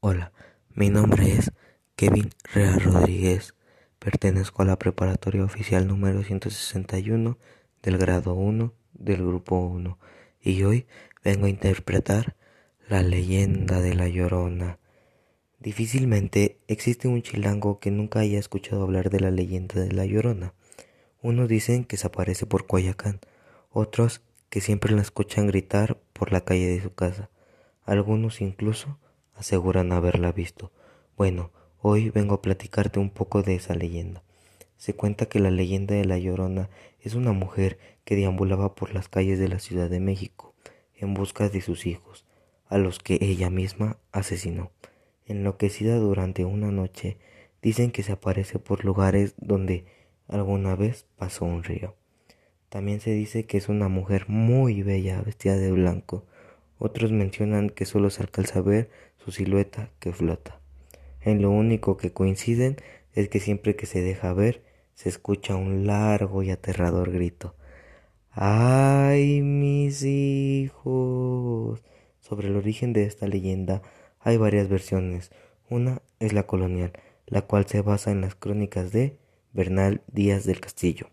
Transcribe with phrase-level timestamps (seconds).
[0.00, 0.30] Hola,
[0.74, 1.52] mi nombre es
[1.96, 3.54] Kevin Rea Rodríguez.
[3.98, 7.38] Pertenezco a la preparatoria oficial número 161
[7.82, 9.98] del grado 1 del grupo 1
[10.42, 10.86] y hoy
[11.24, 12.36] vengo a interpretar
[12.88, 14.78] la leyenda de la Llorona.
[15.60, 20.52] Difícilmente existe un chilango que nunca haya escuchado hablar de la leyenda de la Llorona.
[21.22, 23.20] Unos dicen que se aparece por Coyacán,
[23.70, 24.20] otros
[24.50, 27.30] que siempre la escuchan gritar por la calle de su casa,
[27.86, 28.98] algunos incluso
[29.36, 30.72] aseguran haberla visto.
[31.16, 31.50] Bueno,
[31.80, 34.22] hoy vengo a platicarte un poco de esa leyenda.
[34.76, 36.68] Se cuenta que la leyenda de la Llorona
[37.00, 40.54] es una mujer que deambulaba por las calles de la Ciudad de México
[40.98, 42.24] en busca de sus hijos,
[42.68, 44.70] a los que ella misma asesinó.
[45.26, 47.18] Enloquecida durante una noche,
[47.62, 49.84] dicen que se aparece por lugares donde
[50.28, 51.94] alguna vez pasó un río.
[52.68, 56.24] También se dice que es una mujer muy bella vestida de blanco.
[56.78, 58.90] Otros mencionan que solo se alcanza a ver
[59.26, 60.60] su silueta que flota.
[61.20, 62.76] En lo único que coinciden
[63.12, 64.62] es que siempre que se deja ver
[64.94, 67.56] se escucha un largo y aterrador grito.
[68.30, 71.82] ¡Ay, mis hijos!
[72.20, 73.82] Sobre el origen de esta leyenda
[74.20, 75.32] hay varias versiones.
[75.68, 76.92] Una es la colonial,
[77.26, 79.16] la cual se basa en las crónicas de
[79.52, 81.10] Bernal Díaz del Castillo,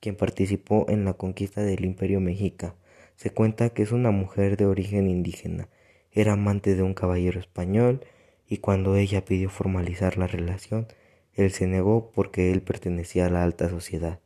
[0.00, 2.74] quien participó en la conquista del Imperio Mexica.
[3.16, 5.68] Se cuenta que es una mujer de origen indígena
[6.12, 8.04] era amante de un caballero español
[8.46, 10.88] y cuando ella pidió formalizar la relación,
[11.34, 14.20] él se negó porque él pertenecía a la alta sociedad.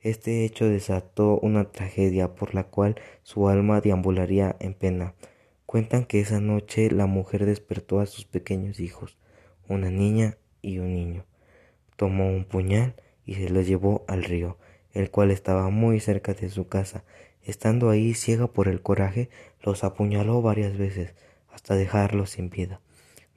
[0.00, 5.14] Este hecho desató una tragedia por la cual su alma deambularía en pena.
[5.66, 9.16] Cuentan que esa noche la mujer despertó a sus pequeños hijos,
[9.66, 11.24] una niña y un niño.
[11.96, 14.58] Tomó un puñal y se los llevó al río,
[14.92, 17.04] el cual estaba muy cerca de su casa.
[17.44, 19.28] Estando ahí ciega por el coraje,
[19.62, 21.14] los apuñaló varias veces,
[21.52, 22.80] hasta dejarlos sin vida.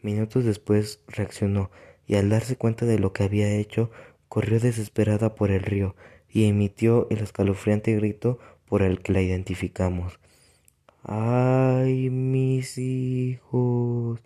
[0.01, 1.69] Minutos después reaccionó
[2.05, 3.91] y al darse cuenta de lo que había hecho,
[4.29, 5.95] corrió desesperada por el río
[6.29, 10.19] y emitió el escalofriante grito por el que la identificamos.
[11.03, 14.21] ¡Ay, mis hijos!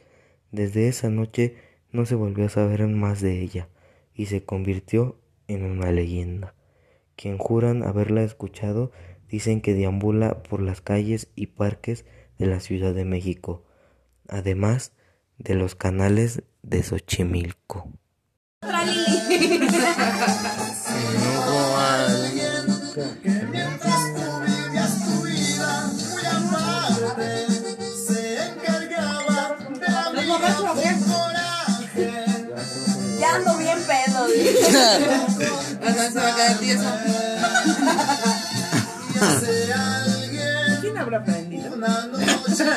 [0.51, 1.55] Desde esa noche
[1.91, 3.69] no se volvió a saber más de ella
[4.13, 6.55] y se convirtió en una leyenda.
[7.15, 8.91] Quien juran haberla escuchado
[9.31, 12.05] dicen que deambula por las calles y parques
[12.37, 13.63] de la Ciudad de México,
[14.27, 14.91] además
[15.37, 17.89] de los canales de Xochimilco.
[33.19, 34.27] Ya ando bien pedo.
[41.11, 41.69] palabra bendita.
[41.75, 42.71] No.